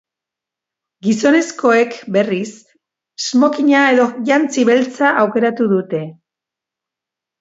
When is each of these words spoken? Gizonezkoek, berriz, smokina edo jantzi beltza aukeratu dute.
Gizonezkoek, 1.07 1.97
berriz, 2.15 2.49
smokina 3.25 3.83
edo 3.93 4.07
jantzi 4.31 4.65
beltza 4.71 5.13
aukeratu 5.25 5.69
dute. 5.75 6.01